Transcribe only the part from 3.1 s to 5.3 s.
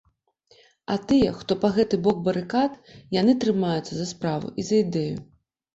яны трымаюцца за справу і за ідэю.